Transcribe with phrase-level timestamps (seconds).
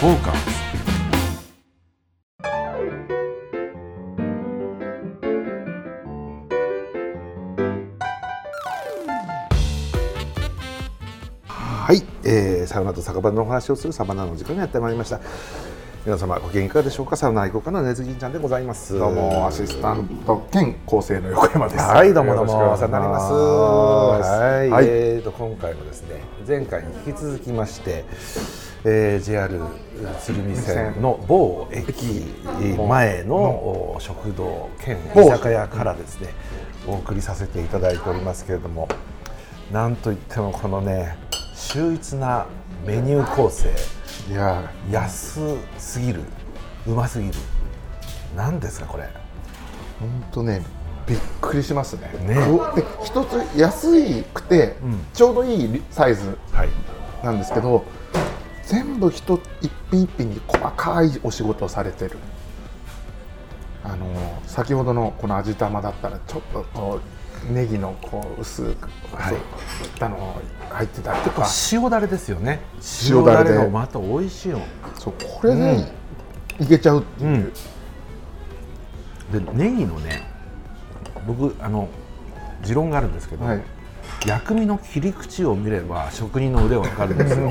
[0.00, 0.60] フォーカス
[11.46, 15.20] はい、えー、サウナと酒場のお話をするサバナの時間がやってまいりました。
[16.06, 17.14] 皆様ご機嫌いかがでしょうか？
[17.16, 18.98] サウナ愛好家の根津銀ちゃんでございます。
[18.98, 21.84] どうもアシスタント兼構成の横山です。
[21.84, 23.34] はいどうもどうもお世話になります。
[23.34, 28.06] はい、はい、えーと今回もですね前回に引き続きまして
[28.84, 29.60] えー、JR
[30.20, 32.24] 鶴見線の某駅
[32.88, 36.28] 前の食堂兼居酒屋からですね
[36.86, 38.88] お送りさせていただいておりますけれども
[39.70, 41.16] なんといってもこのね
[41.54, 42.46] 秀逸な
[42.86, 43.68] メニュー構成。
[44.30, 44.72] いや。
[44.90, 45.38] 安
[45.78, 46.22] すぎる。
[46.86, 47.34] うますぎる。
[48.34, 49.04] 何ですかこれ。
[50.00, 50.62] 本当ね
[51.06, 52.10] びっくりしますね。
[52.26, 52.34] ね。
[52.74, 56.38] で一つ安いくて、うん、ちょうどいいサイズ
[57.22, 57.84] なんですけど、はい、
[58.70, 62.12] 全部一一品一品に細かいお仕事をされてる。
[63.82, 64.06] あの
[64.46, 67.00] 先ほどのこの味玉だったらちょっとこ
[67.50, 69.34] うネギのこう薄く、はい、
[69.82, 71.48] 切ったの入ってたりとか。
[71.72, 72.60] 塩だれですよね。
[73.08, 74.60] 塩だれのまた美味しいの
[74.96, 75.92] そうこれね、
[76.60, 77.52] うん、いけちゃうっていう、
[79.32, 80.22] うん、でネギのね
[81.26, 81.88] 僕あの
[82.62, 83.62] 持論があるんですけど、はい、
[84.26, 87.50] 薬味の切り口を見れば職人の腕は分かるんですよ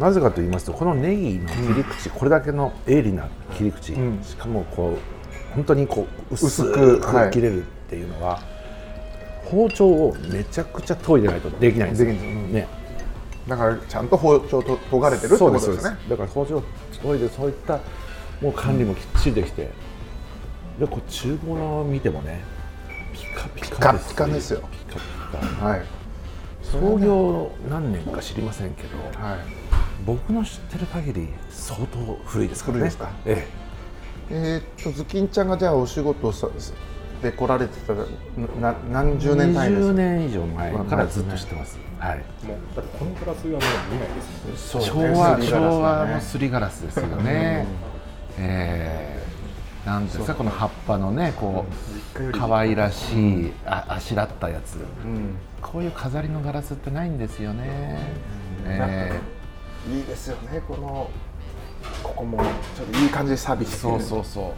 [0.00, 8.60] なぜかと言いますとこのネギの切り口、うん、これだけの鋭利な切り口、しかもこう本当にこう薄く切れるっていうのは、はい
[9.50, 12.68] 包丁をめちゃくちゃ研いでないとできないんですよ、ね、
[13.48, 15.90] だからちゃんと包丁と研がれてるってことです。
[15.90, 16.62] ねだから包丁
[17.02, 17.80] 研いでそういった
[18.40, 19.70] もう管理もきっちりできて、
[20.78, 22.42] でこう厨房の見てもね
[23.12, 24.60] ピカピカですピカですよ。
[24.70, 25.00] ピカピ
[25.58, 25.66] カ。
[25.66, 25.82] はい。
[26.62, 28.88] 創業何年か知りませんけど、
[29.20, 29.38] はい、
[30.06, 32.80] 僕の知ってる限り相当古いですからね。
[32.80, 33.10] 古いですか？
[33.26, 33.48] え
[34.30, 34.32] え。
[34.32, 36.48] えー、っとズキンちゃんがじゃあお仕事さ
[37.22, 37.92] で来られてた
[38.60, 42.18] な何十年単位です？20年以上前からずっと知ってます、はい。
[42.46, 43.60] もうだってこのガラスはもう
[43.92, 44.08] 見ない
[44.54, 44.82] ですね。
[44.82, 47.66] 昭和、昭和のすりガラスですよね、
[48.38, 51.66] えー、なんですかこの葉っぱのねこ
[52.14, 54.78] う可愛らしいああしらったやつ、
[55.60, 57.98] こういう飾りのガラスってないんですよね、
[58.64, 59.39] えー、
[59.88, 61.10] いいですよねこの
[62.02, 62.38] ここも
[62.76, 64.54] ちょっといい感じでサービスそうそうそ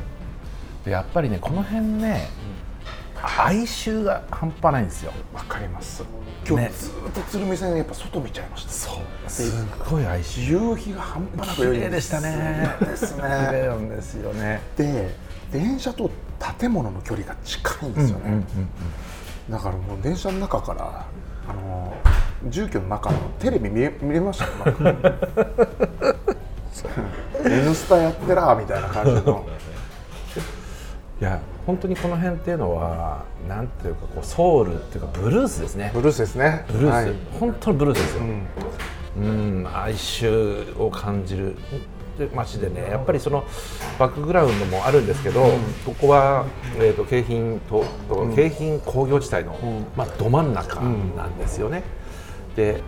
[0.87, 0.91] う。
[0.91, 2.29] やっぱりねこの辺ね、
[3.39, 5.13] 哀愁が半端ないんですよ。
[5.33, 6.05] わかります。
[6.49, 8.71] 今日ずっと鶴見線やっぱ外見ちゃいました。
[8.73, 9.31] そう。
[9.31, 10.73] すごい哀愁。
[10.73, 12.77] 夕日が半端なく綺麗でしたね。
[12.81, 13.23] ですね。
[13.23, 14.61] 綺麗なんですよね。
[14.77, 15.15] で
[15.53, 16.11] 電車と
[16.59, 18.43] 建物の距離が近いんですよね、
[19.49, 21.07] だからもう電車の中から
[21.47, 21.95] あの
[22.49, 24.45] 住居の中のテレビ見え見れました？
[24.71, 24.77] よ
[27.45, 29.47] 「N スタ」やってらみたいな感じの。
[31.21, 35.93] いや本当にこの辺っていうのはなんていうかこうソウルっていうかブルースですね。
[35.95, 36.65] ブルースですね。
[36.73, 38.23] ブルース、はい、本当にブルースですよ、
[39.19, 41.57] うん、うん哀愁を感じる。
[42.35, 43.43] 街でねやっぱりその
[43.99, 45.51] バックグラウンドもあるんですけど、うん、
[45.85, 46.45] ここは、
[46.77, 47.85] えーと、京浜と、
[48.23, 50.81] うん、京浜工業地帯の、うん、まあ、ど真ん中
[51.17, 51.83] なんですよね。
[52.57, 52.83] で、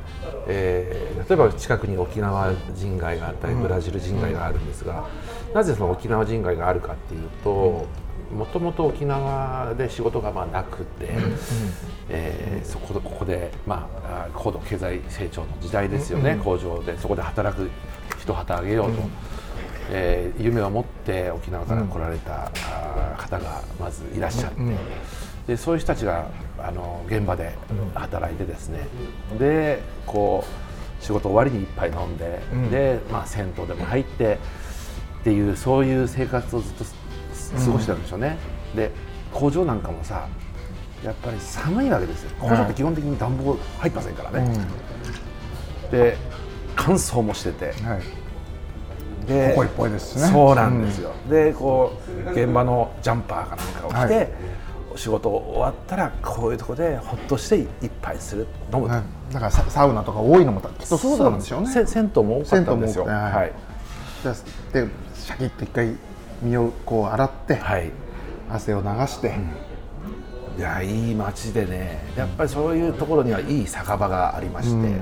[0.47, 5.09] えー、例えば近くに沖縄人街があったりブラジル人街があるんですが、
[5.55, 7.87] なぜその沖縄人街があるかっていうと、
[8.35, 11.37] もともと沖縄で仕事がまあなくて、うん。
[12.09, 17.71] えー、そこでここで、まあ、高度経済成長の時代ですよね、うん、工場でそこで働く
[18.21, 19.11] 一旗あげようと、うん、
[19.91, 22.51] えー、夢を持って沖縄から来られた、
[23.17, 24.61] 方がまずいらっしゃって、
[25.47, 26.27] でそういう人たちが
[26.59, 27.55] あの現場で
[27.95, 28.81] 働いてですね、
[29.39, 30.45] でこ
[31.01, 32.41] う仕事終わりに一杯飲んで、
[32.71, 34.39] で、まあ、銭湯でも入って
[35.21, 38.39] っていうそういう生活をずっと過ごしてたんでしょうね、
[38.73, 38.91] うん、で
[39.33, 40.29] 工場なんかもさ
[41.05, 42.31] やっぱり寒いわけですよ。
[42.41, 44.59] 工場って基本的に暖房入ってませんからね、
[45.85, 46.17] うん、で
[46.75, 48.01] 乾燥もしてて、は
[49.25, 50.29] い、でここいっぽいですね。
[50.29, 54.29] そうなんですよ、うん、でこう現場のジャンパーかなんかを着て、はい、
[54.97, 61.87] 仕事終わったらこういうところでほっとして一杯する飲む、はい、だからサウナとか多いのもきっとそうなんでしょうね。
[61.87, 63.05] 銭湯も多かったんですよ。
[63.05, 63.53] はい、
[64.73, 65.97] でシャキッと一回
[66.43, 67.91] 身をこう洗って、はい、
[68.51, 69.35] 汗を流して、
[70.55, 72.05] うん、いやいい街でね。
[72.17, 75.01] やっぱりそういうところにはいい酒場がありまして、うん、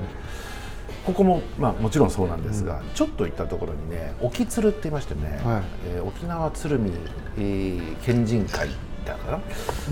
[1.04, 6.92] ここも、まあ、もちろんそうなんですが、うん、ちょっと行ったところにね沖鶴って言いましてね、はい、えー、沖縄鶴見、
[7.36, 8.68] えー、県人会
[9.04, 9.40] だから、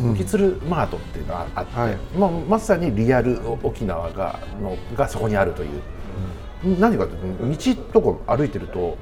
[0.00, 5.80] うん、沖鶴マートっていうのがあって、はい、まあ、まさにリアル沖縄がのがそこにあるという。
[6.78, 8.98] 何かって道とか歩いてると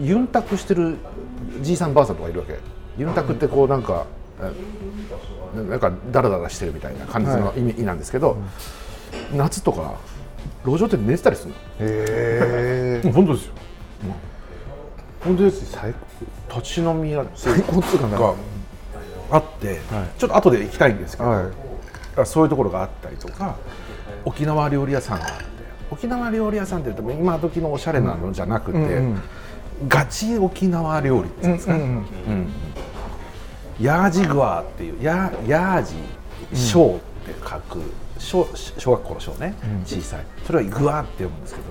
[0.00, 0.98] ユンタクしてる
[1.62, 2.58] じいさんばあさんとかいるわけ。
[2.98, 4.06] ユンタクってこうなんか、
[5.54, 8.36] なんかダラダラしてるみたいな感じの意味なんですけど、
[9.32, 9.94] 夏とか
[10.64, 11.56] 路上で寝てたりするの。
[11.56, 13.52] へえ 本当ですよ、
[14.04, 14.14] うん、
[15.24, 15.94] 本当です最
[16.48, 16.60] 高。
[16.60, 18.34] 立ち飲み屋最高っつうかが
[19.30, 19.78] あって、はい、
[20.18, 21.50] ちょっと後で行きたいんですけど、は
[22.22, 23.56] い、そういうところがあったりとか
[24.24, 25.44] 沖縄料理屋さんがあって
[25.90, 29.20] 沖縄料理屋さんって言うと今時のおしゃれなのじゃなくて、うん
[29.86, 32.52] ガチ沖縄料理っていうんですか、うんうんうん、
[33.80, 35.94] ヤージグアっていうヤヤージ
[36.52, 37.80] 小って書く
[38.18, 39.54] 小小学校の小ね、
[39.84, 40.24] 小さい。
[40.46, 41.66] それはグアって読むんですけど、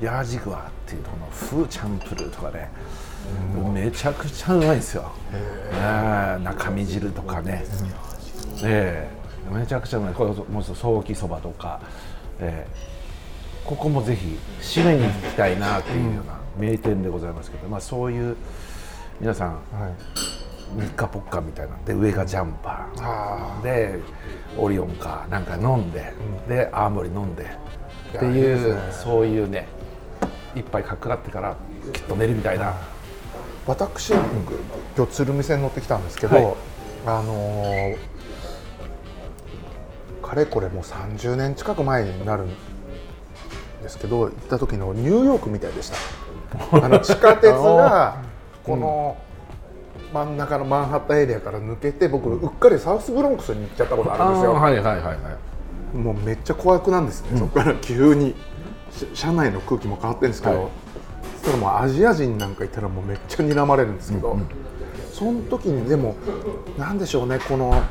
[0.00, 2.70] うん、ヤージグアっていうこのフーチャンプルーとかね、
[3.56, 5.12] うん、めちゃくちゃうまいんですよ、
[6.42, 7.64] 中身汁とかね、
[8.62, 10.14] えー、めちゃくちゃうまい。
[10.14, 11.80] これもうソーキそばとか、
[12.38, 18.36] えー、ここもぜひ締めに行きたいなっていうような、名店でございますけど、まあ、そういう
[19.20, 19.60] 皆さん、はい、
[20.78, 23.98] 日課ポッカみたいなで上がジャンパーで
[24.56, 26.12] オリオンかなんか飲んで、
[26.46, 27.44] うん、で青森飲んで
[28.16, 29.66] っていう、ね、そういうね
[30.54, 31.56] 一杯かくらってから
[31.92, 32.74] きっと寝るみたいな。
[33.66, 36.54] 私、今日鶴見線乗ってきたんですけど、はい、
[37.06, 37.96] あのー、
[40.22, 42.48] かれこれもう30年近く前になるん
[43.82, 45.96] ですけど行った時のニューヨークみたいでした。
[46.84, 48.16] あの地下鉄が
[48.64, 49.16] この
[50.12, 54.52] 真ん中のマンハッタンエリアから抜けて僕うっかりサウスブロンクスに行っちゃったことあるんですよ。
[54.54, 55.38] はいはいはいは
[55.94, 58.34] い、もうめっちゃ怖くなんですね、うん、そこから急に
[59.14, 60.70] 車内の空気も変わってるんですけど、はい、
[61.38, 64.48] そしたらもうアジア人なんかいたらもうめっちゃ睨まれるんですけど、うんうん、
[65.12, 66.16] その時にでも
[66.76, 67.82] なんでしょうねこの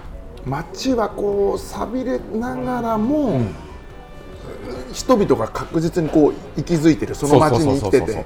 [0.46, 3.56] 街はこう寂れながらも、うん。
[4.94, 8.26] 人々が確実にこう息づいてるその街に生きてて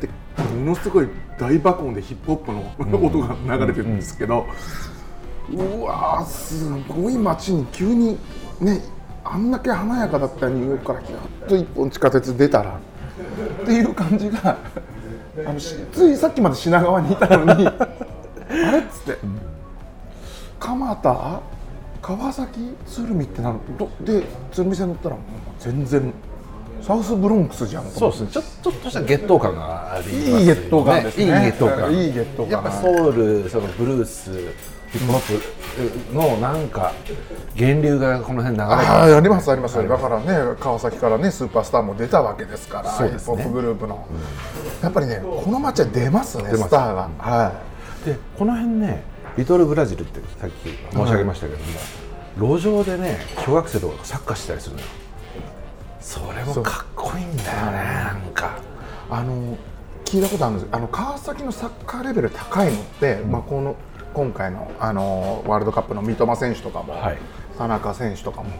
[0.00, 0.08] で
[0.56, 1.08] ものすごい
[1.38, 4.46] 大爆音でヒップホップの音が流れてるんですけど、
[5.50, 8.18] うわすごい街に急に
[8.60, 8.80] ね
[9.24, 11.06] あんだけ華やかだったニューヨークからや
[11.44, 12.78] っと一本地下鉄出たら
[13.62, 14.58] っていう感じが
[15.46, 17.72] あのついさっきまで品川にいたのにあ
[18.48, 19.18] れっつって
[20.58, 21.42] 蒲田
[22.02, 25.16] 川崎鶴見ってなるとで鶴見線乗ったら
[25.58, 26.12] 全然
[26.86, 27.90] サウスブロンクスじゃん。
[27.90, 28.28] そうですね。
[28.30, 30.40] ちょちょっとしたゲット感がありますね。
[30.40, 31.24] いいゲット感ですね。
[31.24, 31.94] いいゲット感。
[31.94, 32.50] いいゲット感。
[32.50, 34.30] やっぱソウルそのブルース
[34.92, 36.92] ヒップホップのなんか
[37.56, 47.10] 源流がこの辺流れてます、ね、あありますあります、だからね川崎からねスーパースターも出たわけですからヒップホップグループの、うん、やっぱりねこの街は出ますねスターが。
[47.18, 47.52] は
[48.04, 48.08] い。
[48.08, 49.02] でこの辺ね
[49.36, 51.64] リトルブラジルってさっき申し上げましたけども、
[52.46, 54.86] はい、路上でね小学生とかがサッカーしたりするのよ
[56.04, 58.58] それもかっこいいんだよねなんか。
[59.10, 59.56] あの
[60.04, 60.68] 聞いたことあるんです。
[60.70, 63.74] あの川崎のサッカーレベル高いのって、うん、まあ、この
[64.12, 67.18] 今回のあのワールドカップの三笘選手とかも、はい、
[67.56, 68.50] 田中選手とかも。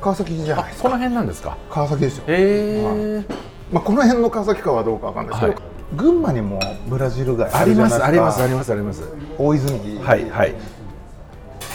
[0.00, 0.82] 川崎じゃないですか。
[0.84, 1.58] この辺なんですか？
[1.68, 2.24] 川崎ですよ。
[2.28, 3.24] へえ、
[3.72, 9.02] まあ、この辺の川崎かはどうかわかんないですけど、はい、群馬にもブラジル街ありますありますありますあります。
[9.36, 9.98] 大泉。
[9.98, 10.54] はいはい。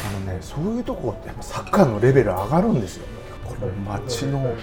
[0.08, 3.06] あのねそういうとこってサッカーのレベル上がるんですよ
[3.46, 4.56] この街の。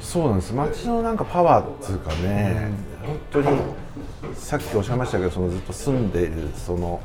[0.00, 0.52] そうなんです。
[0.52, 2.72] 街のなんかパワーっていうかね、
[3.02, 3.58] うん、本当に
[4.34, 7.00] さっきおっしゃいましたけどそのずっと住んでいるその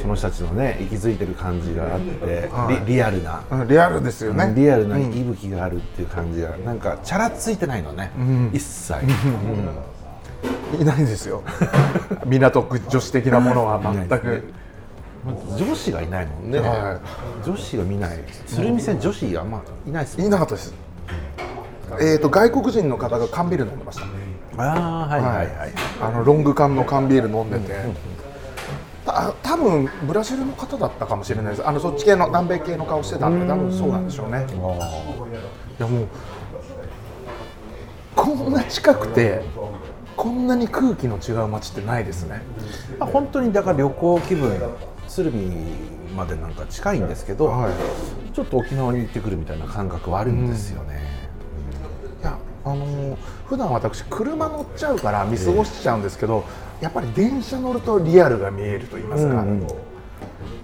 [0.00, 4.52] その人たちのね息づいてる感じがあって、はい、リリアルな、リアルですよね。
[4.56, 8.94] リアルな息吹があるっていう感じが、うん、なんかチャラついてないのね、うん、一切、
[10.74, 11.42] うん、いないですよ。
[12.24, 14.44] 港区女子的なものは全く。
[15.58, 17.00] 女子がいないもんね、は
[17.44, 18.18] い、女子が見ない。
[18.46, 20.74] 鶴見線女子あんまいないですいなかったです。
[22.00, 24.06] えーと、外国人の方が缶ビール飲んでました。
[24.56, 27.96] ああはいはいはい、あのロング缶の缶ビール飲んでて、うん
[29.04, 31.66] た多分ブラジルの方だったかもしれないです。
[31.66, 34.46] あのそっち系の南米系の顔してたんで多分そうなんでしょうね。
[34.48, 36.08] いやもう
[38.16, 39.42] こんな近くて
[40.16, 42.42] こんなに空気の違う街ってないですね。
[42.98, 44.58] あ本当にだから旅行気分
[45.14, 45.46] 鶴見
[46.16, 51.30] までなんか近いんですけど、はい、ちょっと沖縄に行ってくるみたいな感覚はあるんですよね。
[52.16, 53.16] うん、いやあのー、
[53.46, 56.44] 普段私車乗っちゃうから見過ごしちゃうんですけど、
[56.78, 59.68] えー、やっぱり電車乗るとリアルが見えると言いますか、うんうん、い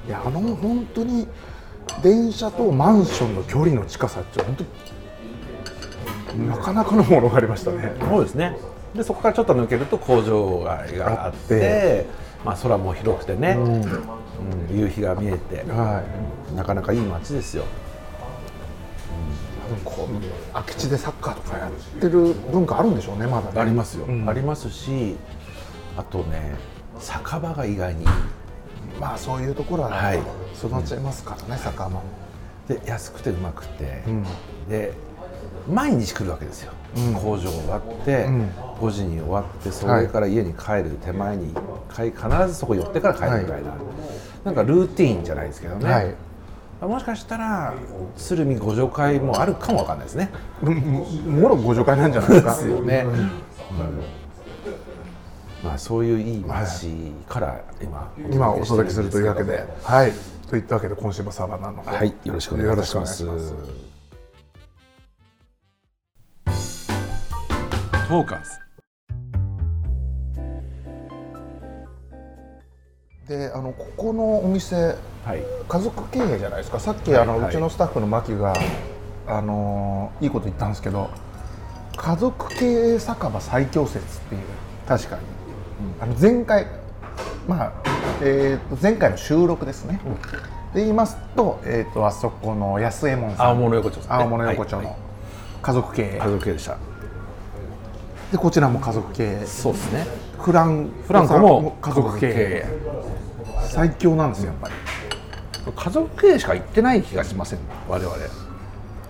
[0.09, 1.28] やあの本当に
[2.02, 7.92] 電車とマンションの距離の近さって本当なかなかのものがありましたね。
[8.00, 8.57] そうですね。
[8.97, 12.07] でそこからちょっと抜けると工場街があって。
[12.45, 14.20] まあ、空も広くてね、うん
[14.70, 16.02] うん、夕日が見えて、は
[16.52, 17.64] い、なかなかいい街ですよ、
[19.70, 23.61] うん、分こう空き地でサッカーとかやってる文化あるんでしょうねまだね。
[23.61, 25.16] ありますよ、うん、ありますし
[25.97, 26.56] あとね
[26.99, 28.04] 酒場が意外に。
[28.99, 30.18] まあそういうところは、はい、
[30.54, 32.02] 育ちますからね、うん、酒場も。
[32.68, 34.25] で安くてうまくて、うん、
[34.68, 34.92] で
[35.68, 41.54] 毎日来るわけですよ、うん、工場終わって、うん、5時に終わってそれから家に帰る手前に
[41.88, 43.78] 回必ずそこ寄ってから帰るみたいな、はい、
[44.44, 46.14] なんかルーティーンじゃないですけどね、はい、
[46.82, 47.75] もしかしたら
[48.16, 50.30] 鶴見互助会もあるかもわかんないですね。
[50.62, 52.54] もろ互助会なんじゃないですか。
[52.54, 53.30] ですよね、うん、
[55.62, 60.12] まあそういういい街から今、今お届けするというわけではい。
[60.49, 62.14] といったわけで今週もサバナのはい。
[62.25, 63.25] よろしくお願いします。
[68.09, 68.50] トーカーズ
[73.30, 76.80] であのここのお店、はい、家族経営じゃないですか。
[76.80, 78.54] さっき、あの、はい、うちのスタッフの牧が
[79.28, 81.10] あのいいこと言ったんですけど
[81.96, 84.40] 家族経営酒場最強説っていう
[84.88, 86.66] 確かに、うん、あの前回
[87.46, 87.72] まあ
[88.20, 90.14] えー、と前回の収録ですね、うん、
[90.75, 93.46] で言いますと,、えー、とあそこの安右衛門さん。
[93.50, 94.96] 青物横丁、ね、青物横丁の
[95.62, 96.78] 家族経営、家族経営でした。
[98.32, 99.46] でこちらも家族経営。
[99.46, 102.66] そうですねフランフランコも家族経営
[103.68, 104.75] 最強なんですよやっぱり。
[105.76, 108.16] 家族経営しか行ってない気がしません我々。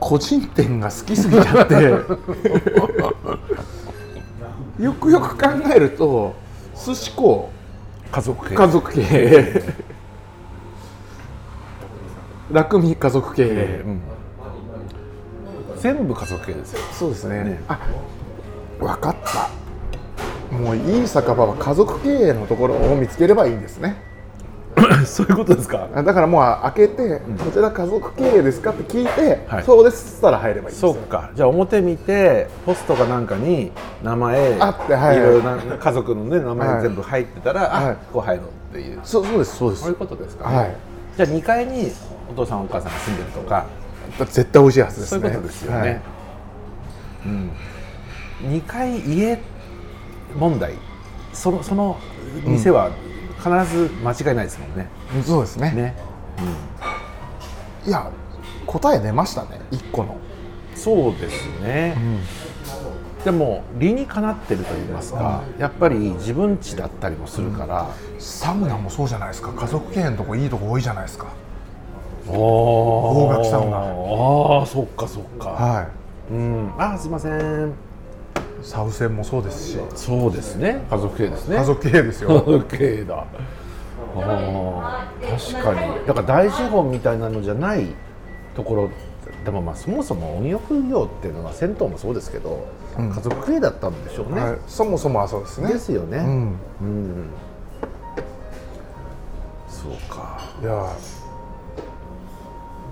[0.00, 1.74] 個人店が好きすぎちゃって。
[4.82, 6.34] よくよく考えると
[6.74, 7.50] 寿司港
[8.10, 9.62] 家族経営家族経営
[12.50, 14.00] 楽家族経営、うん、
[15.78, 16.80] 全部家族経営ですよ。
[16.92, 17.44] そうですね。
[17.44, 17.62] ね。
[17.68, 17.78] あ
[18.80, 19.59] 分かった
[20.50, 23.96] もういい酒場は家族経営のところを見つければいいんですね。
[25.04, 25.88] そういうことですか？
[25.94, 31.30] だからもう開けて、うん、こちら家族経営ですかって聞いて、はい、そうですったら入ればいいそうか。
[31.34, 39.00] じゃあ表見てポストかなんかに名前あって、はい、いろいろな家族のね名前全部入ってたら、はい、あここ入ろうっていう。
[39.02, 39.82] そうそうですそうです。
[39.82, 40.74] そういうことですか、ね、はい、
[41.16, 41.92] じゃあ2階に
[42.30, 43.64] お父さんお母さんが住んでるとか。
[44.18, 45.20] 絶対美味しいはずですね。
[45.22, 46.00] そういうことですよね、はい、
[47.26, 47.50] うん。
[48.42, 49.38] 2階家
[50.36, 50.74] 問題。
[51.32, 51.96] そのその
[52.44, 52.90] 店は
[53.38, 55.70] 必ず間違いないですもんね、うん、そうですね。
[55.72, 55.96] ね、
[57.84, 58.10] うん、いや
[58.66, 59.60] 答え出ましたね。
[59.70, 60.16] 1個の。
[60.74, 61.94] そうですね、
[63.18, 69.52] うん、でも理にかなってると言いますか、やっぱり自分家だったりもするから、サウナもそうじゃないですか。
[69.52, 71.26] 家族経営のとこいいとこ多いじゃないですか。
[72.26, 75.50] 大垣サウナああそっかそっか。
[75.50, 75.82] は
[76.30, 76.32] い。
[76.32, 76.72] うん。
[76.78, 77.89] あすいません
[78.62, 80.84] サウセンもそうですしそうですね。
[80.90, 81.56] 家族経営ですね。
[81.56, 82.28] 家族経営ですよ。
[82.30, 83.26] 家族経営だ。
[84.16, 86.06] あ確かに。
[86.06, 87.86] だから大資本みたいなのじゃない
[88.54, 88.90] ところ
[89.44, 92.66] でもまあそもそも温浴業っていうのは銭湯もそうですけど、
[92.98, 95.72] うん、家族経営だったんでしょうね、はい、そもそもはそうですね。
[95.72, 97.30] ですよね、うん、うん、
[99.68, 100.40] そうか。
[100.62, 100.92] いや。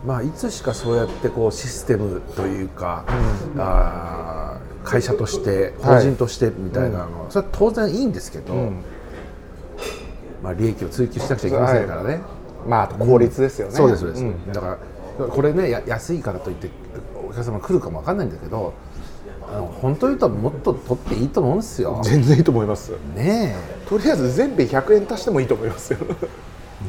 [0.06, 3.04] まあいつしかそうやってこうシステムというか、
[3.54, 4.37] うん、あ
[4.88, 8.54] 会社として法人としてみたいなのは、それは当然いいんですけど、
[10.42, 12.20] まあ、利益を追求しなくちゃいけませんからね、
[12.66, 14.78] まあ効率ですよね、そうですそうです、だか
[15.18, 16.70] らこれね安いからといって
[17.28, 18.72] お客様来るかも分かんないんだけど
[19.52, 22.00] あの本当言うともっと取っていいと思うんですよ。
[22.04, 22.92] 全然いいと思います。
[23.14, 23.56] ね
[23.88, 25.98] とりあえず全部100円足してもいいと思いますよ。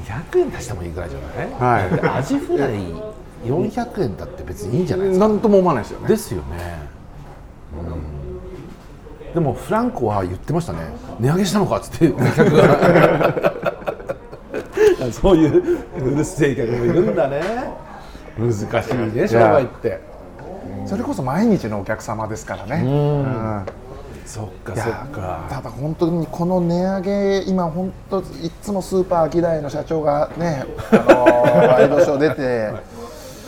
[0.06, 2.94] 200円足してもいいぐらいじゃない、はい、アジフライ
[3.44, 5.28] 400円だって別にいいんじゃないですか？
[5.28, 6.08] 何とも思わないですよね。
[6.10, 6.58] ですよね。
[6.58, 6.89] うん、
[9.34, 10.80] でもフランコは言ってましたね。
[11.20, 12.12] 値上げしたのかっつって。
[12.36, 13.62] 客 が
[15.12, 17.42] そういううるせえ客もいるんだね。
[18.38, 20.02] 難しいね商売って。
[20.86, 22.84] それこそ毎日のお客様ですからね。
[22.86, 23.66] うん。
[24.26, 25.48] そっかそっか。
[25.50, 28.24] ただ本当にこの値上げ今本当い
[28.62, 32.74] つもスーパーアキダイの社長がね あのワイドショー出て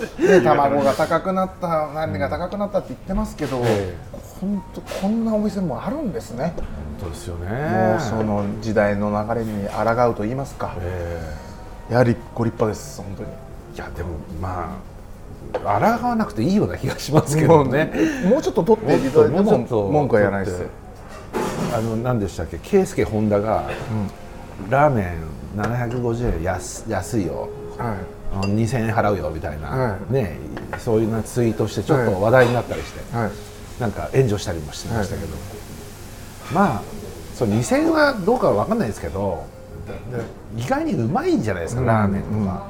[0.18, 3.62] ね、卵が高くなった何が高くなったって言ってますけど、
[4.42, 6.54] 本当こんなお店もあるんですね。
[7.00, 7.48] 本当ですよね。
[7.48, 10.76] もうその時代の流れに抗うと言いますか、
[11.90, 13.30] やはりご立派です本当に。
[13.30, 14.10] いやでも
[14.42, 14.78] ま
[15.54, 17.94] あ抗わなくていいような気がしますけどね。
[18.26, 19.58] もうちょっと取っていただいても
[19.92, 20.66] 文句は言わないです。
[21.74, 22.58] あの何でしたっけ？
[22.58, 23.70] 圭佑本田が、
[24.64, 25.14] うん、ラーメ
[25.56, 27.96] ン750円安安いよ、は
[28.44, 28.46] い。
[28.48, 30.38] 2000円払うよみたいな、はい、ね、
[30.80, 33.32] そういうなツイートしてちょっと話題になったりして、はい、
[33.80, 35.38] なんか援助したりもしてましたけど、は
[36.52, 36.82] い、まあ
[37.34, 39.46] そう2000円はどうかは分かんないですけど
[40.56, 42.68] 意外にうまいんじゃないですか、うん、ラーメンとか、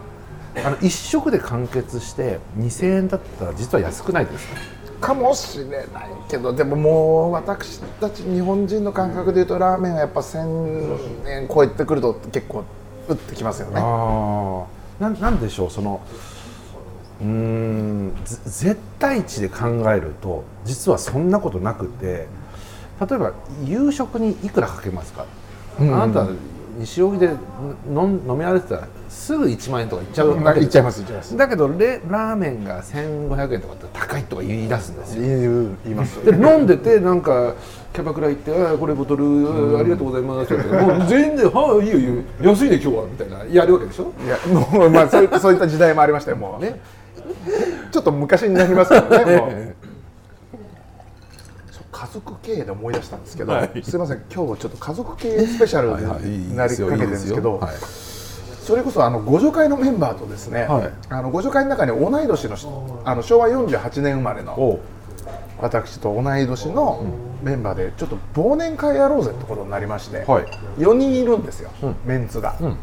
[0.67, 4.55] あの1食で完結して2000円だったら実は安くないですか？
[5.01, 5.87] かもしれない
[6.29, 12.63] けどでももう私たち日本人の感覚でいうとラーメンはやっぱ1000円超えてくると結構
[13.09, 13.81] 打ってきますよね。
[13.83, 14.65] あ
[15.03, 15.99] あなんでしょうその
[17.21, 18.13] うん。
[18.25, 22.27] 絶対値で考えると実はそんなことなくて
[22.99, 23.33] 例えば
[23.65, 25.25] 夕食にいくらかけますか、
[25.79, 26.27] うん、あなた
[26.77, 27.31] 西荻で
[27.93, 30.61] 飲み歩いてたらすぐ1万円とかいっちゃうわけ。
[30.61, 31.35] いっちゃいますいっちゃいます。
[31.35, 35.21] だけどレラーメンが1500円とかって高いとか言い出すんですよ。
[35.83, 37.55] 言いますで飲んでてなんか
[37.93, 42.23] キャバクラ行って「あこれボトルありがとうございます」ってもう全然「はあいいよいいよ。
[42.41, 44.13] 安いね今日は」みたいなやるわけでしょ？
[44.25, 46.63] いやもうまあそういったそういった時代もありましたよもう。
[46.63, 46.79] ね
[47.91, 49.75] ちょっと昔になりますけどねも う。
[51.91, 64.79] 家族経営で思い出したんですけど、はい、すみません今日ちょっと家族経営スペシャルになりかけてるんですけど、はい、それこそあのご助会のメンバーとですね、はい、あのご助会の中に同い年のあの昭和48年生まれの
[65.59, 67.05] 私と同い年の
[67.43, 70.45] メンバーでちょっと忘年会やろうぜってことになりまして、はい、
[70.79, 72.55] 4人いるんですよ、うん、メンツが。
[72.59, 72.75] うんうん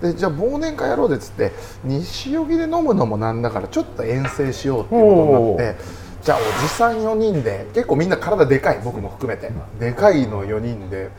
[0.00, 1.52] でじゃあ忘年会やろうぜっつって
[1.84, 5.80] 西荻で飲むのもなんだからちょっと遠征しようっていうことになって
[6.22, 9.50] じゃあおじさん4人で結構みんな体でかい僕も含めて。
[9.78, 11.10] でかいの4人で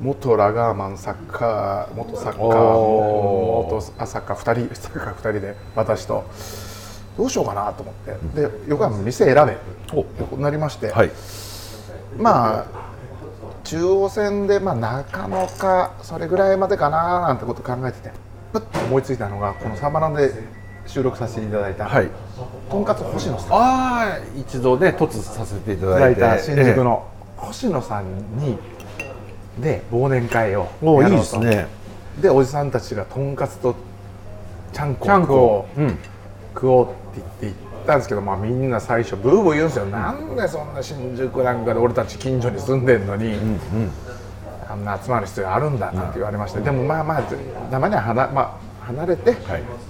[0.00, 6.24] 元ラガーマンサッカー元サッカー元サッカー2人サッカー2人で私と。
[7.16, 8.40] どうしようかなと思って。
[8.42, 9.56] で横浜の店選べ。
[9.86, 11.10] となりまして、はい、
[12.18, 12.93] まあ
[13.64, 18.12] 中央線でまあ中野かそれぐらいまでかななんてこと考えてて
[18.52, 20.30] ぷっと思いついたのがこのサバナで
[20.86, 22.10] 収録させていただいた、はい、
[22.70, 23.52] とんかつ星野さん。
[23.52, 23.58] あ
[24.02, 28.58] あ一度ね突させていただいた新宿の星野さんに、
[29.58, 31.40] で忘年会をやろうと。
[31.40, 31.66] ね。
[32.20, 33.74] でおじさんたちがとんかつと
[34.72, 35.98] ちゃんこ食おう、うん、
[36.54, 43.90] 食おうって言って行ったんですけど、まあ、みんな最初ブーブー言うんですよ、うん、なんでそんな新宿なんかで俺たち近所に住んでんのに、うんうん、
[44.68, 47.22] あんな集まる必要あるんだなんて言われまして、でもまあまあ
[47.70, 49.30] たまにははまあ離れて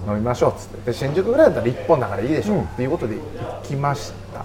[0.07, 0.91] 飲みましょうっつって。
[0.91, 2.57] で新宿ぐらいだったら1本だからいいでしょ、う。
[2.59, 3.21] ん、っていうことで行
[3.63, 4.39] きました。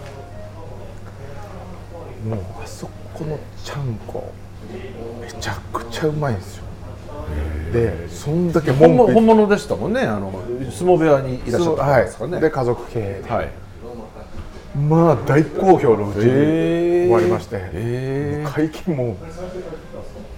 [2.29, 4.33] もうあそこのちゃんこ
[5.21, 6.65] めちゃくちゃうまいんですよ。
[7.73, 10.33] でそんだけ本本物でしたもんねあの
[10.71, 13.51] 相撲部屋にいらっしゃったんですかね、はい、で家族経営で、はい、
[14.77, 19.17] まあ大好評のうちに終わりまして、えー、会計も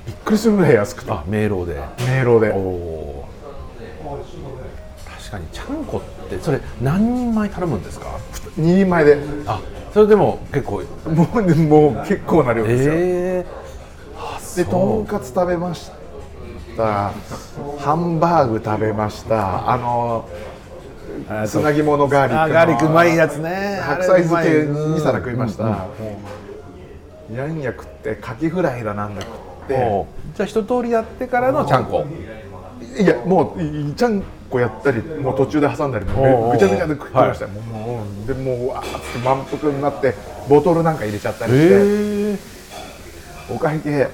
[0.06, 1.10] びっくりするぐらい安くて。
[1.26, 1.80] 明朗で。
[2.08, 3.22] 明朗で。
[5.32, 8.18] かにちゃんこってそれ何人前頼むんですか
[8.58, 9.18] ？2人前で。
[9.46, 9.60] あ
[9.92, 10.82] それでも結構。
[11.06, 15.90] もうもう結構な量ですよ、えー、でとんかつ食べまし
[16.76, 17.12] た
[17.78, 19.70] ハンバーグ食べました。
[19.70, 20.28] あの
[21.46, 23.80] つなぎ物ガーリックガーリックうまいやつね。
[23.82, 25.70] 白菜漬け2皿食いました、うん
[27.30, 30.06] うん、ヤンヤ食ってカキフライだなんだ食って。
[30.36, 32.04] じゃあ一通りやってからのちゃんこ。
[32.98, 40.14] いやもうちゃんこやったりもう途中で挟んだりもぐちゃぐちゃで食ってました、はい、もうでもうわーって満腹になって
[40.48, 42.38] ボトルなんか入れちゃったりして、
[43.54, 44.08] お会計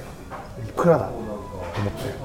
[0.65, 2.18] いくらだと思って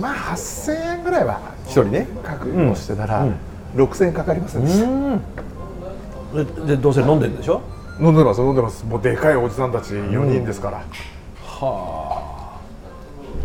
[0.00, 2.06] まあ8000円ぐらいは一人ね。
[2.22, 3.34] 覚悟してたら、うん、
[3.76, 5.20] 6000円かかりますん。
[6.34, 7.60] ででどうせ飲んでるんでしょ？
[8.00, 8.84] 飲んでます飲んでます。
[8.86, 10.84] もうでかいおじさんたち4人ですから、うん、
[11.44, 12.60] はあ。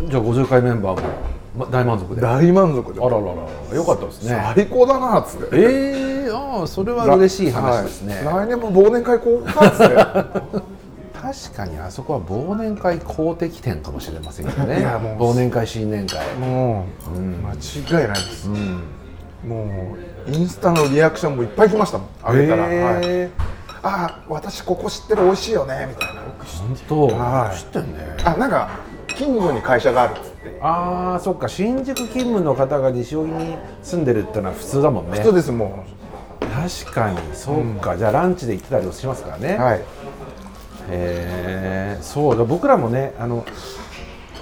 [0.08, 1.08] じゃあ50回メンバーも
[1.58, 2.20] ま、大満足で。
[2.20, 3.00] 大満足で。
[3.00, 4.52] あらららよかったですね。
[4.54, 5.56] 最高だなっつって。
[5.56, 5.60] え
[6.26, 10.62] えー、ああそれは嬉しい話ですね、はい、来年も忘年会こうかっつって
[11.44, 14.86] 確かにあそこは忘年会公的店かもしれませんけどね
[15.18, 16.34] 忘年会新年会。
[16.36, 18.82] もう、うん、間違いないです、うん、
[19.46, 19.96] も
[20.26, 22.08] うインスタのリアクションもいっぱい来ましたもん。
[22.22, 23.30] あげたら、えー、はい。
[23.82, 26.22] あ私ここ知ってる美味しいよねみたいな。
[26.22, 28.16] 本当、はい、知ってんね。
[28.24, 28.70] あなんか
[29.06, 30.58] 近所に会社があるっつって。
[30.60, 31.48] ああそっか。
[31.48, 35.18] 新宿勤務の方が西荻に住んでるってのは普通だもんね。
[35.18, 35.84] 普通ですも
[36.42, 36.46] う。
[36.46, 37.18] 確かに。
[37.34, 39.56] そうか、うん、じゃあランチで行ってたりしますからね。
[39.56, 39.80] はい
[40.88, 43.44] へえそうだ僕らもねあの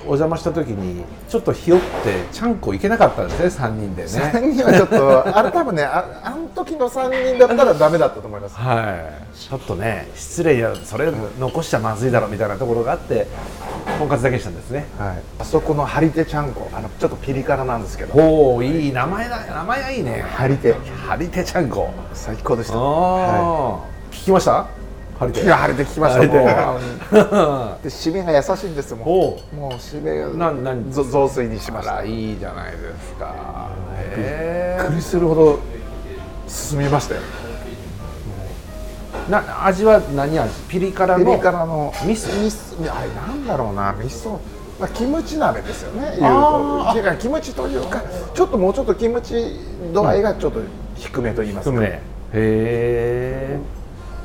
[0.07, 1.87] お邪魔した時にちょっとひよって
[2.31, 4.09] ちゃんこ行けなかったんですね3人でね。
[4.09, 8.55] 3人はちょっとあれ多分ねああの時の3人だったらダメだったと思います。
[8.55, 9.35] はい。
[9.35, 13.27] ちょっとね失礼やそれ残しちゃまずいだろうみたいなところがあって
[13.99, 18.13] とんかつだけしたんですね、はい、あそこの張り手ちゃんこあのちょっとピリ辛なんですけど。
[18.23, 20.21] おおいい名前だ名前がいいね。
[20.21, 21.91] 張り手張り手ちゃんこ。
[22.13, 24.84] 最高でした、はい、聞きました？
[25.33, 25.51] 晴れて。
[25.51, 26.79] 晴れてきましたもう
[27.83, 32.05] で締めが優しいんですもんもう締めがなな雑炊にしました。
[32.05, 33.71] いいじゃないですか。
[34.17, 35.59] びっくりするほど
[36.47, 37.21] 進みましたよ。
[39.31, 40.53] な味は何味？
[40.69, 41.25] ピリ辛の？
[41.25, 41.93] ピリ辛の。
[42.05, 42.29] 味噌？
[42.45, 42.95] 味噌。
[42.95, 44.39] あれなんだろうな味噌。
[44.79, 47.17] まあ、キムチ鍋ですよね言うと。
[47.21, 48.03] キムチというか
[48.35, 49.57] ちょっともうちょっとキムチ
[49.95, 50.61] 度合いがちょっと
[50.97, 52.01] 低めと言いますか、へ
[52.33, 53.61] え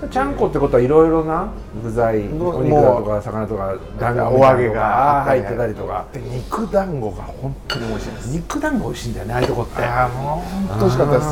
[0.07, 1.49] ちゃんこってことはいろいろな
[1.83, 6.05] 具材お肉だとか魚とか団子お揚げが入ってたりとか。
[6.13, 8.25] で肉団子が本当に美味しいです。
[8.35, 9.83] 肉団子美味しいんだよねああいうとこって。
[9.83, 11.27] ああもう本当美味しかったです。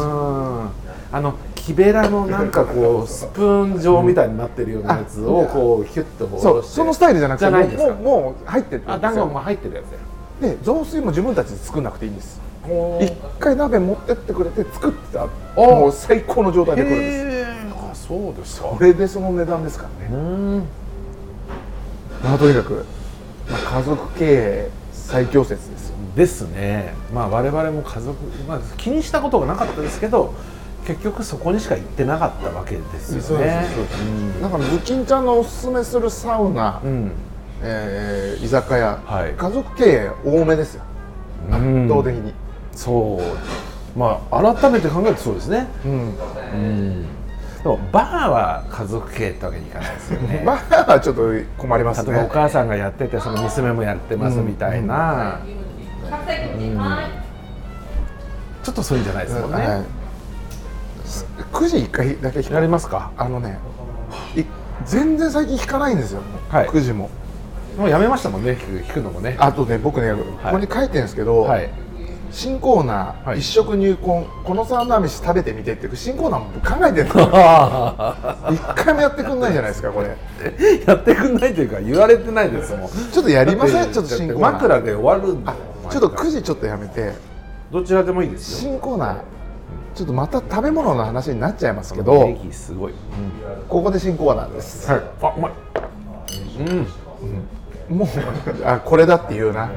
[1.10, 9.91] あの木べらのなんかこうスプーン状みたいになってるようなやつをこうキュッとこうそうそのスタイルじゃなくてもうもう入ってるあ団子も入ってるやつ
[10.41, 10.49] や。
[10.49, 12.41] で雑炊も自分たちで作んなくていいんです。
[12.99, 15.27] 一回鍋持ってってくれて作ってた。
[15.56, 17.27] もう最高の状態で来るんです。
[17.27, 17.27] あ
[18.08, 20.63] そうですそれでその値段ですからね。
[22.24, 22.86] まあとにかく、
[23.50, 26.93] まあ、家族経営最強説ですですね。
[27.13, 28.17] まあ我々も家族、
[28.48, 30.34] まあ、気にしたことがなかったですけど
[30.86, 33.67] 結局そこにしか行ってなかったわけですよね。
[34.41, 37.12] だからズキンちゃんのおすすめするサウナ、うん、
[37.62, 40.84] えー、居酒屋、はい、家族経営多めですよ。
[41.52, 42.34] 圧倒的に。
[42.72, 44.00] そう。
[44.00, 45.67] まあ改めて考えるとそうですね。
[45.86, 45.96] うん、う
[46.56, 47.06] ん
[47.67, 50.41] でもバーは家族経営ってわけにいかないですよね。
[50.47, 51.23] バーはちょっと
[51.58, 52.13] 困りますね。
[52.13, 56.77] 例えばお母さんがやっててその娘もやってますみたいな、うん、うん、
[58.63, 59.58] ちょっとそういうんじゃないですもんね。
[59.58, 59.84] はい。
[61.51, 63.12] 9時1回だけやりますか？
[63.17, 63.60] あのね
[64.86, 67.10] 全然最近引かないんですよ、はい、9時も。
[67.77, 69.36] もうやめましたもんね引くのもね。
[69.39, 71.69] あとね僕ね、ここに書いてるんですけど、はい、
[72.32, 77.26] 新コーナー、はい、一食入魂このサウナ飯食べてみてっていう新コーナーも考えてるんですよ。
[78.52, 80.08] 一回もやってくんないじゃないですかこれ。
[80.86, 83.92] やってくんないというか言われてないですもんちょっとやりません？
[83.92, 84.52] ちょっと新コーナー。
[84.54, 85.38] 枕で終わる
[85.90, 87.13] ちょっと9時ちょっとやめて。
[87.72, 89.16] どちらでもいいですよ新コーナー
[89.94, 92.98] ちょっとまた食べ物の話になっちゃいますけどすごい、うん、
[93.68, 95.52] ここで新コーナーです、はい、あうまい。
[96.60, 96.88] うん、
[97.92, 98.08] うん、もう
[98.63, 99.70] あこれだっていうな、うん、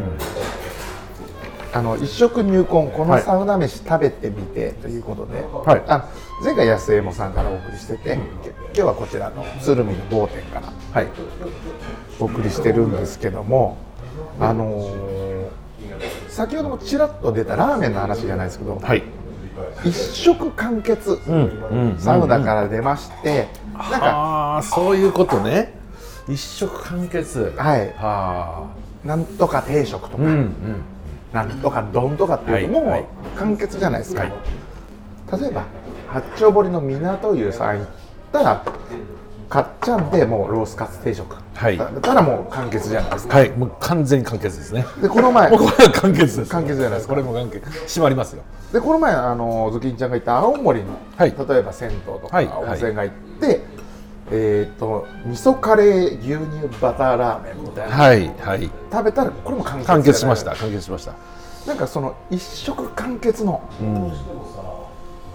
[1.73, 6.09] あの一食入魂このサウナ飯食べてみてということで、はい、あ
[6.43, 11.09] 前回安右衛門さんからお送りしてて、うん、今日はこちらの鶴見の某店から、はい、
[12.19, 13.77] お送りしてるんですけども
[14.41, 15.49] あのー、
[16.29, 19.03] 先ほどもちらっと出たラーメンの話じゃないですけど、はい。
[19.85, 21.19] 一食完結、
[21.99, 25.75] サウナから出まして、なんかそういうことね。
[26.29, 27.53] 一食完結。
[27.57, 27.93] はい。
[27.95, 28.71] は
[29.05, 30.83] なんとか定食とか、うんうん、
[31.33, 34.31] なんとか丼とかっていうのも完結じゃないですか、はい。
[34.31, 35.65] はい、例えば
[36.09, 37.87] 八丁堀の港湯さん行っ
[38.33, 38.65] たら
[39.49, 43.39] かっちゃんでもうロースカツ定食、はい、だったらもう完結じゃないですか。
[43.39, 44.85] はいもう完全完結ですね。
[45.03, 47.15] でこの前これは完結です完結じゃないですか。
[47.15, 48.43] これも完結締まりますよ。
[48.73, 53.61] でこの前あのズキンちゃんが行った青森の、はい、例えば銭湯とか、温泉が行って、
[54.33, 56.39] えーと、味噌カレー牛
[56.69, 61.15] 乳バターラーメンみたいな、はいはい、食べたらこれも完結完結しました完結しました。
[61.67, 64.13] なんかその一食完結の、うん、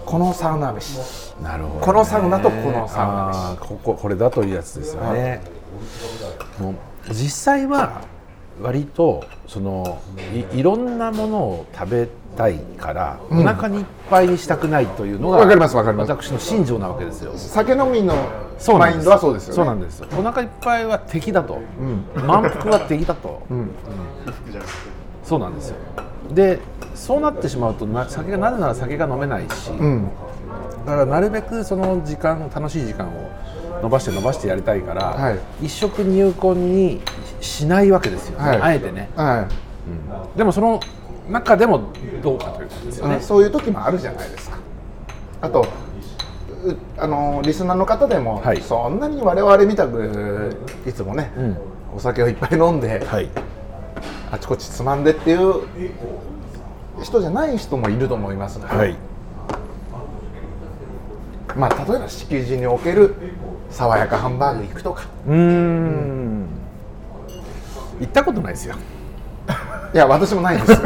[0.04, 1.34] このサウナ飯。
[1.42, 3.56] なるほど、ね、このサウナとこのサウナ飯。
[3.60, 5.42] こここれだというやつですよね、
[6.58, 6.74] もう
[7.10, 8.00] 実際は
[8.60, 9.98] 割とその
[10.52, 16.10] いいろんなものを食べたいから、うん、お腹にいっぱいにしたくないというのがわかりますわかります。
[16.10, 17.32] 私の信条なわけですよ。
[17.36, 18.14] 酒飲みの
[18.78, 19.56] マインドはそうですよね。
[19.56, 23.70] そうなんですお腹いっぱいは敵だと、うん、満腹は敵だと、うん、
[25.24, 25.76] そうなんですよ。
[26.32, 26.58] で
[26.94, 29.70] そうなってしまうとな酒がなぜなら酒が飲めないし、
[30.84, 33.30] だからなるべくその時間楽しい時間を
[33.82, 37.00] 伸ばして伸ばしてやりたいから、はい、一食入魂に
[37.40, 39.90] しないわけですよ、ね、はい、あえてね、はい。
[40.30, 40.80] うん、でもその
[41.28, 44.58] 中でもどうかということですよね、そういう時もあるじゃないですか。
[45.40, 45.66] あと
[46.98, 51.56] あのリスナーの方でも、はい、そんなに我々みたくいつもね、うん、
[51.96, 53.28] お酒をいっぱい飲んで、はい、
[54.32, 55.62] あちこちつまんでっていう
[57.02, 58.96] 人じゃない人もいると思いますので、はい、
[61.56, 63.14] まあ例えば敷地における
[63.70, 65.04] 爽やかハンバーグ行くとか。
[65.28, 66.46] うん。
[67.98, 68.76] 行ったことないですよ
[69.94, 70.78] いや私もないんですよ。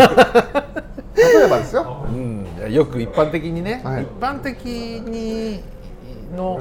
[1.16, 5.62] 例えばですよ、うん、よく一般的にね、はい、一般的に
[6.36, 6.60] の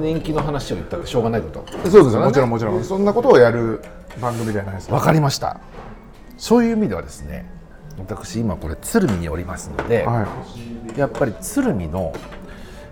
[0.00, 1.64] 人気の話を言ったらしょうがないこと。
[1.90, 2.84] そうですよ、ね、もちろんもちろん。
[2.84, 3.82] そんなことをやる
[4.20, 5.60] 番組じゃないですわかりました。
[6.36, 7.50] そういう意味ではですね
[7.98, 10.26] 私今これ鶴見におりますので、は
[10.96, 12.12] い、やっぱり鶴見の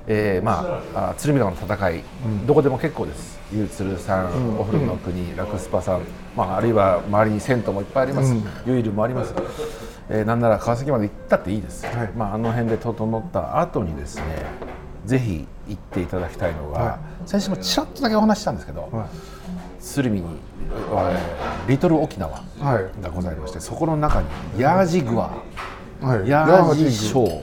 [0.07, 6.03] えー、まあ鶴見川の戦い、うん、どこでも結構ですゆうつるさん、うん、お風呂の国、ラクスパさん、
[6.35, 8.35] まあ、あるいは周りに銭湯もいっぱいあります、
[8.67, 9.35] ユイルもあります、
[10.09, 14.25] えー、なんなら川崎まで行ったっていいです、はい、まあ、あの辺で整った後にですね
[15.05, 19.09] ぜひ行っていただきたいのが、はい、最初もちらっとだけお話したんですけど、はい、
[19.81, 20.27] 鶴見に、
[20.71, 25.43] えー、リトル沖縄がございまして、そこの中にヤージグア、
[26.27, 27.43] ヤージショー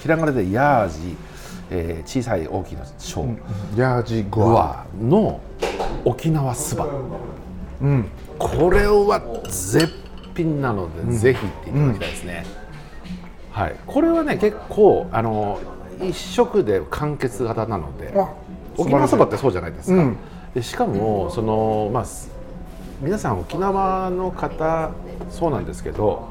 [0.00, 1.16] ひらがなでヤージ
[1.70, 3.38] えー、小さい大きな小、うん、
[3.76, 5.40] ヤージグアの
[6.04, 6.88] 沖縄そば、
[7.82, 8.06] うん、
[8.38, 9.92] これは絶
[10.34, 12.44] 品なので、うん、ぜひ行っていただきたいですね、
[13.50, 15.60] はい、これはね結構あの
[16.02, 18.14] 一食で完結型なので
[18.76, 20.12] 沖縄そばってそうじゃないですか、
[20.54, 22.04] でしかもそのまあ
[23.00, 24.92] 皆さん沖縄の方
[25.30, 26.28] そうなんですけど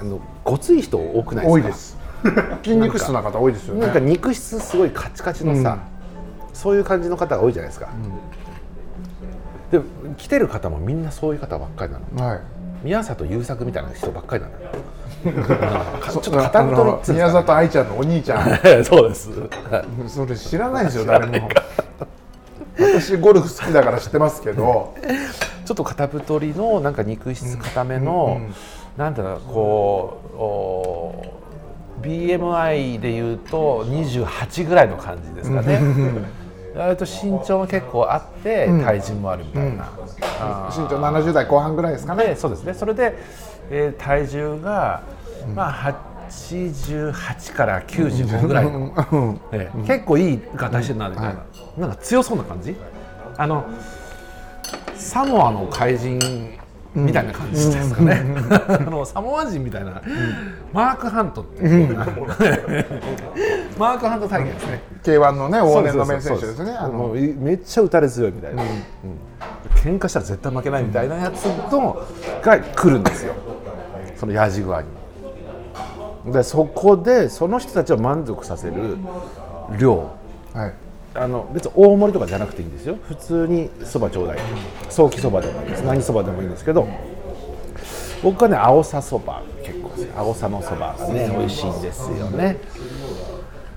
[0.00, 1.52] あのごつい人多くないですか？
[1.52, 1.98] 多いです。
[2.62, 3.80] 筋肉質な方多いですよね。
[3.80, 5.99] なんか肉質すごいカチカチのさ、うん、
[6.52, 7.88] そういう感じの方が多いじゃないですか、
[9.72, 12.40] うん、で来てる方もみんなそういう方ばっかりなの、はい、
[12.82, 14.54] 宮里優作みたいな人ばっかりなの
[15.22, 18.58] ちょっと片言宮里愛ちゃんのお兄ちゃん。
[18.84, 19.28] そうです。
[20.08, 21.48] それ知らないですよ誰も。
[22.78, 24.94] 私ゴルフ好きだから知ってますけど。
[25.66, 28.54] ちょっと片太りのなんか肉質固めの、うんうんうん、
[28.96, 31.24] なんだろうこ
[32.02, 35.80] う BMI でいうと28ぐらいの感じですかね。
[36.74, 39.88] 割と身長も結構あって体重もあるみたいな、
[40.70, 42.36] 身長70代後半ぐらいですかね。
[42.36, 42.74] そうですね。
[42.74, 43.14] それで、
[43.70, 45.02] えー、体重が、
[45.54, 45.72] まあ
[46.28, 48.64] 88から95ぐらい。
[48.64, 48.94] の、
[49.52, 51.00] えー、結構いい形してる。
[51.00, 51.34] なみたいな、は
[51.76, 52.76] い、なんか強そうな感じ？
[53.36, 53.64] あの
[54.94, 56.18] サモアの怪人
[56.94, 58.20] みたいな感じですかね、
[58.68, 60.02] あのサモア人みたいな、
[60.72, 61.94] マーク・ハントっていう、
[63.78, 64.82] マーク・ハント体験ですね。
[65.04, 66.72] K1 のね往年の名選手ですね。
[67.38, 68.68] めっちゃ打たれ強いみたいな、うん。
[69.76, 72.06] 喧嘩したら絶対負けないみたいなやつと
[72.42, 73.34] が来るんですよ。
[74.16, 74.88] そのヤジ具合に。
[76.32, 78.98] でそこでその人たちを満足させる
[79.78, 80.10] 量、
[80.52, 80.74] はい
[81.14, 82.96] あの別に大盛りとかじゃなくていいんですよ。
[83.02, 84.38] 普通にそばちょうだい
[84.88, 85.82] ソーキそばでもいいです。
[85.82, 86.86] 何そばでもいいんですけど
[88.22, 92.58] 僕はねアーサそば結構アーサのそばがね美味しいんですよね。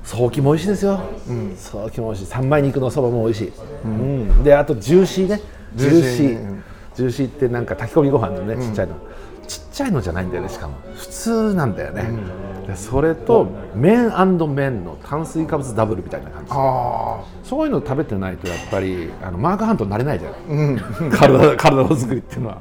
[0.04, 2.30] ソーキも美味しいですよ、うん、ソーキも美味しい。
[2.30, 3.54] 三枚肉のそばも美味しい、
[3.86, 3.96] うん、う
[4.42, 5.42] ん、であとジューシーね。
[5.76, 6.62] ジューシー
[6.96, 7.28] ジューシー。
[7.28, 9.00] ってなんか炊き込みご飯のねちっちゃいの、うん
[9.46, 10.78] ちっちゃいのじゃないんだよねしかも。
[10.96, 12.18] 普通なんだよね、うん、
[12.68, 14.12] でそれと麺
[14.56, 16.52] 麺の炭水化物ダブルみたいな感じ。
[17.48, 20.80] そういうの食べてないとやっぱりあのマークハントになれないじゃん、うん、
[21.12, 22.58] 体体の作りっていうのは。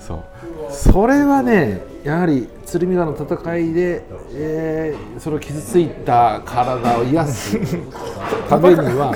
[0.00, 0.24] そう。
[0.70, 7.58] それはねやはり鶴見川の戦いで、えー、それを傷ついた体を癒す。
[8.48, 9.14] ためには。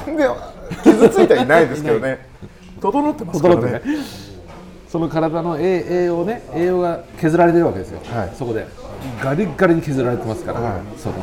[0.83, 2.27] 傷ついてはいないですけどね。
[2.81, 3.83] 整ってますからね。
[4.93, 8.67] その体の栄養ね栄養が削られてるわけですよ、はい、そこで
[9.23, 11.17] ガリガリに削られてますから、はい、その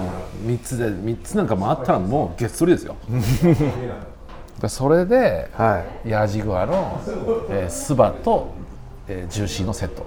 [0.46, 2.96] 3つで3つなんか回ったらもうげっそりですよ。
[4.68, 7.00] それで、はい、ヤジグアの、
[7.50, 8.50] えー、スバと、
[9.08, 10.06] えー、ジューシーのセット。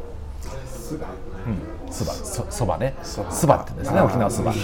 [0.67, 1.07] スバ、
[1.47, 2.13] うん、スバ。
[2.13, 2.95] そそばね。
[3.03, 4.59] スバってですね沖縄そば、うん、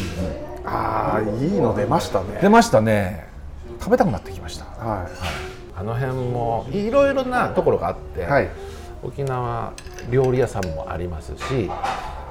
[0.66, 2.38] ああいいの出ましたね。
[2.42, 3.28] 出ましたね。
[3.80, 5.08] 食べたくなってきました、はい、はい、
[5.78, 8.48] あの辺もいろいろなところがあって、はい。
[9.02, 9.72] 沖縄
[10.10, 11.70] 料理屋さんもありますし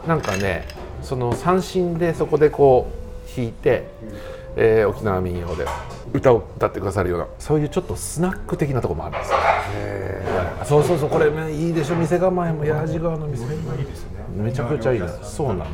[0.07, 0.65] なんかね
[1.01, 3.87] その三振でそこでこう弾いて、
[4.55, 5.65] えー、沖縄民謡で
[6.13, 9.37] 歌を歌ってくださるようなそういうちょっとスナック的なところもあるんですよ。
[10.63, 15.67] そうそうそうこれ、ね、いいでしょ店構えも矢地川の店いいですねめちゃくちゃいいですそうなの、うん、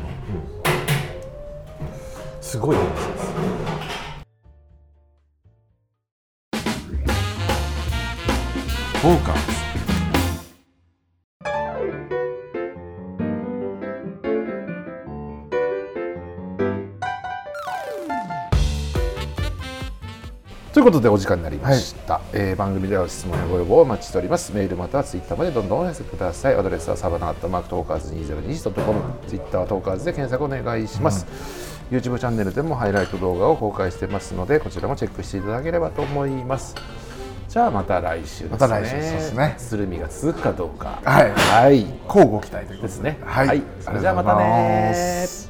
[2.40, 3.34] すごいです。
[9.00, 9.63] フォーカス
[20.84, 31.26] いうことでお時間になりました、はい、えー、番組では質問やご要望をお待ちしておりますメールまたはツイッターまでどんどんお寄せくださいアドレスはサバナアットマークトーカーズ 2021.com ツイッターはトーカーズで検索お願いします、
[31.90, 36.74] うん、YouTube チャンネルでもハイライト動画を公開してますのでこちらもチェックしていただければと思います
[37.48, 38.48] じゃあまた来週ですね。
[38.50, 39.54] また来週ですね。
[39.58, 41.00] 鶴見が続くかどうか。
[41.04, 41.30] はい。
[41.30, 41.86] はい。
[42.08, 43.16] 交互期待ということですね。
[43.22, 43.46] はい。
[43.46, 45.43] はい、それじゃあまたね